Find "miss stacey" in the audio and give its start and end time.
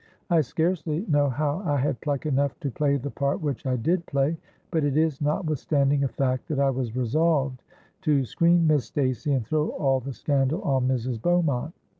8.65-9.31